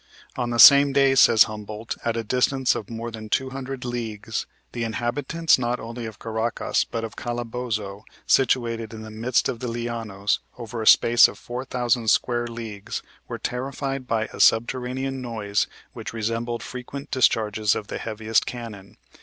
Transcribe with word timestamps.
On 0.35 0.49
the 0.49 0.57
same 0.57 0.93
day, 0.93 1.13
says 1.13 1.43
Humboldt, 1.43 1.95
at 2.03 2.17
a 2.17 2.23
distance 2.23 2.73
of 2.73 2.89
more 2.89 3.11
than 3.11 3.29
200 3.29 3.85
leagues, 3.85 4.47
"the 4.71 4.83
inhabitants 4.83 5.59
not 5.59 5.79
only 5.79 6.07
of 6.07 6.17
Caracas, 6.17 6.83
but 6.83 7.03
of 7.03 7.15
Calabozo, 7.15 8.03
situated 8.25 8.95
in 8.95 9.03
the 9.03 9.11
midst 9.11 9.47
of 9.47 9.59
the 9.59 9.67
Lianos, 9.67 10.39
over 10.57 10.81
a 10.81 10.87
space 10.87 11.27
of 11.27 11.37
4,000 11.37 12.07
square 12.09 12.47
leagues, 12.47 13.03
were 13.27 13.37
terrified 13.37 14.07
by 14.07 14.25
a 14.33 14.39
subterranean 14.39 15.21
noise 15.21 15.67
which 15.93 16.13
resembled 16.13 16.63
frequent 16.63 17.11
discharges 17.11 17.75
of 17.75 17.85
the 17.85 17.99
heaviest 17.99 18.47
cannon. 18.47 18.97